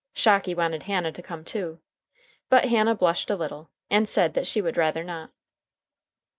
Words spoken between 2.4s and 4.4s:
But Hannah blushed a little, and said